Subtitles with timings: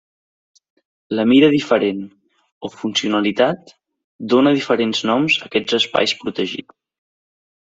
[1.17, 1.99] La mida diferent
[2.67, 3.75] o funcionalitat
[4.35, 6.79] dóna diferents noms a aquests espais protegits.